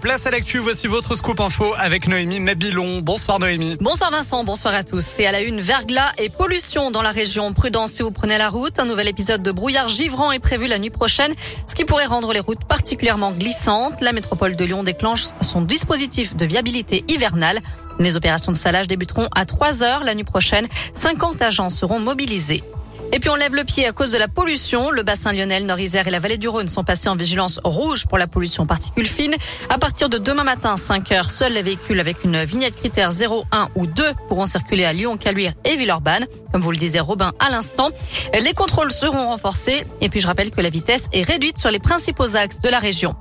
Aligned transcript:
place 0.00 0.26
à 0.26 0.30
l'actu. 0.30 0.58
Voici 0.58 0.86
votre 0.86 1.14
scoop 1.14 1.38
info 1.40 1.74
avec 1.78 2.08
Noémie 2.08 2.40
Mabilon. 2.40 3.00
Bonsoir 3.02 3.38
Noémie. 3.38 3.76
Bonsoir 3.80 4.10
Vincent, 4.10 4.42
bonsoir 4.42 4.74
à 4.74 4.82
tous. 4.82 5.04
C'est 5.04 5.26
à 5.26 5.32
la 5.32 5.40
une 5.40 5.60
verglas 5.60 6.12
et 6.18 6.28
pollution 6.30 6.90
dans 6.90 7.02
la 7.02 7.10
région. 7.10 7.52
Prudence 7.52 7.92
si 7.92 8.02
vous 8.02 8.10
prenez 8.10 8.38
la 8.38 8.48
route. 8.48 8.78
Un 8.78 8.86
nouvel 8.86 9.08
épisode 9.08 9.42
de 9.42 9.52
brouillard 9.52 9.88
givrant 9.88 10.32
est 10.32 10.38
prévu 10.38 10.66
la 10.66 10.78
nuit 10.78 10.90
prochaine, 10.90 11.32
ce 11.66 11.74
qui 11.74 11.84
pourrait 11.84 12.06
rendre 12.06 12.32
les 12.32 12.40
routes 12.40 12.64
particulièrement 12.64 13.32
glissantes. 13.32 14.00
La 14.00 14.12
métropole 14.12 14.56
de 14.56 14.64
Lyon 14.64 14.82
déclenche 14.82 15.26
son 15.42 15.60
dispositif 15.60 16.34
de 16.34 16.46
viabilité 16.46 17.04
hivernale. 17.08 17.58
Les 17.98 18.16
opérations 18.16 18.52
de 18.52 18.56
salage 18.56 18.88
débuteront 18.88 19.28
à 19.34 19.44
3 19.44 19.82
heures 19.84 20.04
la 20.04 20.14
nuit 20.14 20.24
prochaine. 20.24 20.66
50 20.94 21.42
agents 21.42 21.70
seront 21.70 22.00
mobilisés. 22.00 22.62
Et 23.12 23.20
puis 23.20 23.30
on 23.30 23.36
lève 23.36 23.54
le 23.54 23.64
pied 23.64 23.86
à 23.86 23.92
cause 23.92 24.10
de 24.10 24.18
la 24.18 24.28
pollution. 24.28 24.90
Le 24.90 25.02
bassin 25.02 25.32
lyonnais, 25.32 25.60
Nord-Isère 25.60 26.08
et 26.08 26.10
la 26.10 26.18
vallée 26.18 26.38
du 26.38 26.48
Rhône 26.48 26.68
sont 26.68 26.84
passés 26.84 27.08
en 27.08 27.16
vigilance 27.16 27.60
rouge 27.64 28.06
pour 28.06 28.18
la 28.18 28.26
pollution 28.26 28.66
particules 28.66 29.06
fines. 29.06 29.34
À 29.70 29.78
partir 29.78 30.08
de 30.08 30.18
demain 30.18 30.44
matin, 30.44 30.76
5 30.76 31.12
heures, 31.12 31.30
seuls 31.30 31.52
les 31.52 31.62
véhicules 31.62 32.00
avec 32.00 32.24
une 32.24 32.42
vignette 32.44 32.74
critère 32.76 33.12
0, 33.12 33.44
1 33.52 33.68
ou 33.76 33.86
2 33.86 34.02
pourront 34.28 34.44
circuler 34.44 34.84
à 34.84 34.92
Lyon, 34.92 35.16
Caluire 35.16 35.52
et 35.64 35.76
Villeurbanne. 35.76 36.26
Comme 36.52 36.62
vous 36.62 36.72
le 36.72 36.78
disait 36.78 37.00
Robin 37.00 37.32
à 37.38 37.50
l'instant, 37.50 37.90
les 38.38 38.52
contrôles 38.54 38.90
seront 38.90 39.28
renforcés. 39.28 39.86
Et 40.00 40.08
puis 40.08 40.20
je 40.20 40.26
rappelle 40.26 40.50
que 40.50 40.60
la 40.60 40.70
vitesse 40.70 41.08
est 41.12 41.22
réduite 41.22 41.58
sur 41.58 41.70
les 41.70 41.78
principaux 41.78 42.36
axes 42.36 42.60
de 42.60 42.68
la 42.68 42.80
région. 42.80 43.14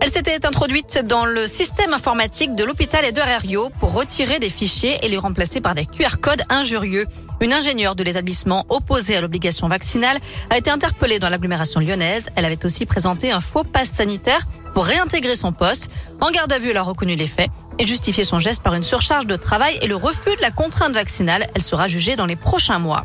Elle 0.00 0.10
s'était 0.10 0.44
introduite 0.44 0.98
dans 1.06 1.24
le 1.24 1.46
système 1.46 1.94
informatique 1.94 2.54
de 2.54 2.64
l'hôpital 2.64 3.10
de 3.10 3.20
Rio 3.40 3.70
pour 3.80 3.94
retirer 3.94 4.38
des 4.38 4.50
fichiers 4.50 4.98
et 5.02 5.08
les 5.08 5.16
remplacer 5.16 5.60
par 5.60 5.74
des 5.74 5.86
QR 5.86 6.18
codes 6.20 6.42
injurieux. 6.50 7.06
Une 7.44 7.52
ingénieure 7.52 7.94
de 7.94 8.02
l'établissement 8.02 8.64
opposée 8.70 9.16
à 9.16 9.20
l'obligation 9.20 9.68
vaccinale 9.68 10.16
a 10.48 10.56
été 10.56 10.70
interpellée 10.70 11.18
dans 11.18 11.28
l'agglomération 11.28 11.78
lyonnaise. 11.78 12.30
Elle 12.36 12.46
avait 12.46 12.64
aussi 12.64 12.86
présenté 12.86 13.32
un 13.32 13.42
faux 13.42 13.64
passe 13.64 13.90
sanitaire 13.90 14.40
pour 14.72 14.86
réintégrer 14.86 15.36
son 15.36 15.52
poste. 15.52 15.90
En 16.22 16.30
garde 16.30 16.50
à 16.54 16.58
vue, 16.58 16.70
elle 16.70 16.78
a 16.78 16.82
reconnu 16.82 17.16
les 17.16 17.26
faits 17.26 17.50
et 17.78 17.86
justifié 17.86 18.24
son 18.24 18.38
geste 18.38 18.62
par 18.62 18.72
une 18.72 18.82
surcharge 18.82 19.26
de 19.26 19.36
travail 19.36 19.78
et 19.82 19.86
le 19.86 19.94
refus 19.94 20.34
de 20.34 20.40
la 20.40 20.50
contrainte 20.50 20.94
vaccinale. 20.94 21.46
Elle 21.54 21.60
sera 21.60 21.86
jugée 21.86 22.16
dans 22.16 22.24
les 22.24 22.34
prochains 22.34 22.78
mois. 22.78 23.04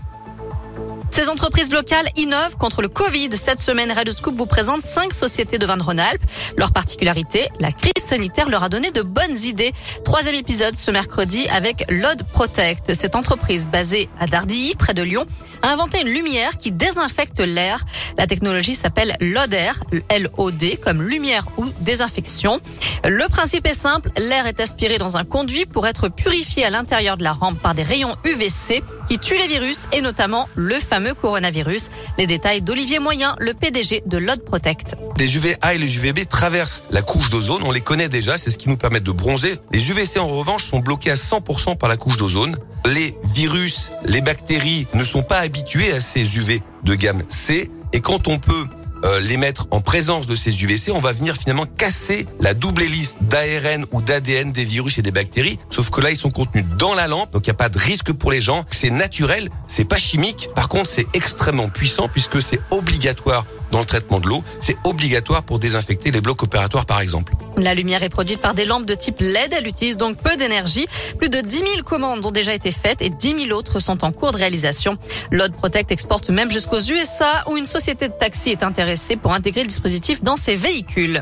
Ces 1.20 1.28
entreprises 1.28 1.74
locales 1.74 2.08
innovent 2.16 2.56
contre 2.56 2.82
le 2.82 2.88
Covid. 2.88 3.36
Cette 3.36 3.62
semaine, 3.62 3.92
Radio 3.92 4.14
Scoop 4.14 4.36
vous 4.36 4.46
présente 4.46 4.86
cinq 4.86 5.14
sociétés 5.14 5.58
de 5.58 5.66
vin 5.66 5.76
de 5.76 5.84
Rhône-Alpes. 5.84 6.22
Leur 6.56 6.72
particularité, 6.72 7.50
la 7.60 7.74
crise 7.74 8.02
sanitaire 8.02 8.48
leur 8.48 8.64
a 8.64 8.70
donné 8.70 8.92
de 8.92 9.02
bonnes 9.02 9.38
idées. 9.44 9.74
Troisième 10.06 10.36
épisode 10.36 10.78
ce 10.78 10.92
mercredi 10.92 11.46
avec 11.50 11.84
Lod 11.92 12.24
Protect. 12.32 12.94
Cette 12.94 13.18
entreprise 13.18 13.68
basée 13.68 14.08
à 14.18 14.28
Dardilly, 14.28 14.76
près 14.76 14.94
de 14.94 15.04
Lyon, 15.04 15.26
a 15.62 15.74
inventé 15.74 16.00
une 16.00 16.08
lumière 16.08 16.58
qui 16.58 16.72
désinfecte 16.72 17.42
l'air. 17.42 17.84
La 18.18 18.26
technologie 18.26 18.74
s'appelle 18.74 19.18
LODER, 19.20 19.72
L-O-D, 20.08 20.80
comme 20.82 21.02
lumière 21.02 21.44
ou 21.58 21.66
désinfection. 21.82 22.62
Le 23.04 23.28
principe 23.28 23.68
est 23.68 23.74
simple, 23.74 24.10
l'air 24.16 24.48
est 24.48 24.62
aspiré 24.62 24.98
dans 24.98 25.18
un 25.18 25.26
conduit 25.26 25.66
pour 25.66 25.86
être 25.86 26.08
purifié 26.08 26.64
à 26.64 26.70
l'intérieur 26.70 27.18
de 27.18 27.24
la 27.24 27.34
rampe 27.34 27.60
par 27.60 27.76
des 27.76 27.84
rayons 27.84 28.16
UVC 28.24 28.82
qui 29.10 29.18
tuent 29.18 29.38
les 29.38 29.48
virus 29.48 29.88
et 29.92 30.02
notamment 30.02 30.48
le 30.56 30.80
fameux 30.80 31.16
coronavirus. 31.16 31.90
Les 32.18 32.28
détails 32.28 32.62
d'Olivier 32.62 33.00
Moyen, 33.00 33.36
le 33.40 33.54
PDG 33.54 34.04
de 34.06 34.18
Lod 34.18 34.44
Protect. 34.44 34.96
Les 35.18 35.36
UVA 35.36 35.74
et 35.74 35.78
les 35.78 35.98
UVB 35.98 36.28
traversent 36.28 36.84
la 36.92 37.02
couche 37.02 37.30
d'ozone, 37.30 37.64
on 37.66 37.72
les 37.72 37.82
connaît 37.82 38.08
déjà, 38.08 38.38
c'est 38.38 38.52
ce 38.52 38.58
qui 38.58 38.70
nous 38.70 38.78
permet 38.78 39.00
de 39.00 39.12
bronzer. 39.12 39.56
Les 39.74 39.90
UVC 39.90 40.20
en 40.20 40.28
revanche 40.28 40.64
sont 40.64 40.80
bloqués 40.80 41.12
à 41.12 41.16
100% 41.16 41.78
par 41.78 41.90
la 41.90 41.98
couche 41.98 42.18
d'ozone. 42.18 42.56
Les 42.86 43.16
virus, 43.24 43.92
les 44.06 44.22
bactéries 44.22 44.88
ne 44.94 45.04
sont 45.04 45.24
pas 45.24 45.40
habitués 45.40 45.92
à 45.92 46.02
ces 46.02 46.38
UV 46.38 46.62
de 46.84 46.96
gamme 46.96 47.24
C 47.30 47.70
et 47.92 48.02
quand 48.02 48.28
on 48.28 48.38
peut 48.38 48.66
euh, 49.04 49.20
les 49.22 49.38
mettre 49.38 49.68
en 49.72 49.82
présence 49.82 50.28
de 50.28 50.36
ces 50.36 50.64
UVC, 50.64 50.92
on 50.92 51.00
va 51.00 51.14
venir 51.14 51.36
finalement 51.36 51.66
casser 51.66 52.26
la 52.40 52.54
double 52.54 52.84
hélice 52.84 53.16
d'ARN 53.22 53.86
ou 53.92 54.02
d'ADN 54.02 54.52
des 54.52 54.66
virus 54.66 54.98
et 54.98 55.02
des 55.02 55.12
bactéries. 55.12 55.60
Sauf 55.70 55.90
que 55.90 56.02
là, 56.02 56.10
ils 56.10 56.18
sont 56.18 56.32
contenus 56.32 56.66
dans 56.78 56.94
la 56.94 57.08
lampe, 57.08 57.32
donc 57.32 57.48
il 57.48 57.50
n'y 57.50 57.56
a 57.56 57.58
pas 57.58 57.70
de 57.70 57.78
risque 57.78 58.12
pour 58.12 58.32
les 58.32 58.42
gens. 58.42 58.66
C'est 58.70 58.90
naturel, 58.90 59.50
c'est 59.68 59.86
pas 59.86 59.98
chimique. 59.98 60.50
Par 60.56 60.70
contre, 60.70 60.88
c'est 60.88 61.08
extrêmement 61.14 61.70
puissant 61.70 62.08
puisque 62.08 62.42
c'est 62.42 62.60
obligatoire 62.72 63.46
dans 63.72 63.80
le 63.80 63.86
traitement 63.86 64.20
de 64.20 64.28
l'eau. 64.28 64.44
C'est 64.60 64.78
obligatoire 64.84 65.44
pour 65.44 65.60
désinfecter 65.60 66.12
les 66.12 66.22
blocs 66.22 66.44
opératoires, 66.44 66.86
par 66.86 67.02
exemple. 67.02 67.34
La 67.60 67.74
lumière 67.74 68.04
est 68.04 68.10
produite 68.10 68.40
par 68.40 68.54
des 68.54 68.64
lampes 68.64 68.86
de 68.86 68.94
type 68.94 69.20
LED. 69.20 69.54
Elle 69.54 69.68
utilise 69.68 69.98
donc 69.98 70.18
peu 70.18 70.38
d'énergie. 70.38 70.88
Plus 71.18 71.30
de 71.30 71.42
10 71.42 71.58
000 71.58 71.70
commandes 71.86 72.26
ont 72.26 72.32
déjà 72.32 72.54
été 72.54 72.72
faites 72.72 73.02
et 73.02 73.10
10 73.10 73.48
000 73.48 73.58
autres 73.58 73.80
sont 73.80 74.04
en 74.06 74.12
cours 74.12 74.32
de 74.32 74.38
réalisation. 74.38 74.98
Lod 75.32 75.54
Protect 75.54 75.92
exporte 75.92 76.30
même 76.30 76.50
jusqu'aux 76.50 76.80
USA 76.80 77.44
où 77.50 77.58
une 77.58 77.66
société 77.66 78.08
de 78.08 78.14
taxi 78.14 78.52
est 78.52 78.64
intéressée 78.64 79.18
pour 79.18 79.34
intégrer 79.34 79.62
le 79.62 79.68
dispositif 79.68 80.24
dans 80.24 80.38
ses 80.38 80.56
véhicules. 80.56 81.22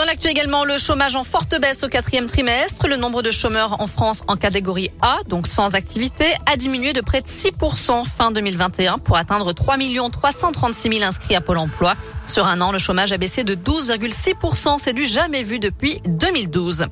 Dans 0.00 0.06
l'actu 0.06 0.28
également, 0.28 0.64
le 0.64 0.78
chômage 0.78 1.14
en 1.14 1.24
forte 1.24 1.60
baisse 1.60 1.82
au 1.82 1.88
quatrième 1.88 2.26
trimestre. 2.26 2.88
Le 2.88 2.96
nombre 2.96 3.20
de 3.20 3.30
chômeurs 3.30 3.82
en 3.82 3.86
France 3.86 4.22
en 4.28 4.36
catégorie 4.36 4.90
A, 5.02 5.18
donc 5.28 5.46
sans 5.46 5.74
activité, 5.74 6.24
a 6.46 6.56
diminué 6.56 6.94
de 6.94 7.02
près 7.02 7.20
de 7.20 7.26
6% 7.26 8.06
fin 8.06 8.30
2021 8.30 8.96
pour 8.96 9.18
atteindre 9.18 9.52
3 9.52 9.76
336 10.10 10.88
000 10.88 11.02
inscrits 11.02 11.36
à 11.36 11.42
Pôle 11.42 11.58
emploi. 11.58 11.96
Sur 12.24 12.46
un 12.46 12.62
an, 12.62 12.72
le 12.72 12.78
chômage 12.78 13.12
a 13.12 13.18
baissé 13.18 13.44
de 13.44 13.54
12,6%. 13.54 14.78
C'est 14.78 14.94
du 14.94 15.04
jamais 15.04 15.42
vu 15.42 15.58
depuis 15.58 16.00
2012. 16.06 16.86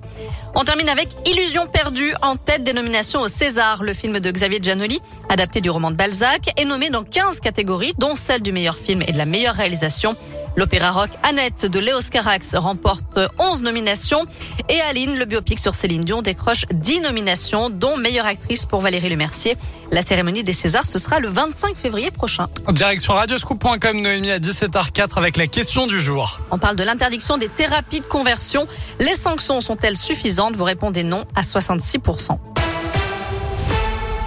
On 0.55 0.65
termine 0.65 0.91
avec 0.91 1.09
Illusion 1.27 1.67
perdue 1.67 2.13
en 2.21 2.37
tête 2.37 2.63
des 2.63 2.75
nominations 2.75 3.23
au 3.23 3.29
César. 3.29 3.83
Le 3.83 3.95
film 3.95 4.21
de 4.21 4.31
Xavier 4.31 4.61
Giannoli, 4.63 5.01
adapté 5.31 5.63
du 5.63 5.71
roman 5.71 5.91
de 5.91 5.97
Balzac, 5.97 6.51
est 6.59 6.67
nommé 6.67 6.91
dans 6.91 7.05
15 7.05 7.41
catégories, 7.41 7.95
dont 7.97 8.17
celle 8.17 8.43
du 8.43 8.53
meilleur 8.53 8.77
film 8.77 9.01
et 9.01 9.13
de 9.13 9.19
la 9.19 9.25
meilleure 9.25 9.55
réalisation. 9.55 10.15
L'opéra 10.59 10.91
rock 10.91 11.11
Annette 11.23 11.67
de 11.67 11.79
Léos 11.79 12.11
Carax 12.11 12.57
remporte 12.57 13.21
11 13.39 13.63
nominations 13.63 14.25
et 14.69 14.81
Aline, 14.81 15.17
le 15.17 15.25
biopic 15.25 15.61
sur 15.61 15.77
Céline 15.77 16.01
Dion, 16.01 16.21
décroche 16.21 16.65
10 16.75 17.03
nominations, 17.03 17.71
dont 17.71 17.97
meilleure 17.97 18.27
actrice 18.27 18.67
pour 18.67 18.81
Valérie 18.81 19.09
Lemercier. 19.09 19.57
La 19.93 20.03
cérémonie 20.03 20.43
des 20.43 20.53
Césars, 20.53 20.85
ce 20.85 20.99
sera 20.99 21.21
le 21.21 21.29
25 21.29 21.77
février 21.77 22.11
prochain. 22.11 22.49
Direction 22.73 23.15
radioscoop.com, 23.15 24.01
Noémie, 24.01 24.33
à 24.33 24.41
17h04 24.41 25.17
avec 25.17 25.37
la 25.37 25.47
question 25.47 25.87
du 25.87 26.01
jour. 26.01 26.41
On 26.51 26.59
parle 26.59 26.75
de 26.75 26.83
l'interdiction 26.83 27.39
des 27.39 27.49
thérapies 27.49 28.01
de 28.01 28.07
conversion. 28.07 28.67
Les 28.99 29.15
sanctions 29.15 29.61
sont-elles 29.61 29.97
suffisantes? 29.97 30.57
Vous 30.57 30.65
répondez 30.65 31.05
non 31.05 31.25
à 31.37 31.43
66%. 31.43 32.37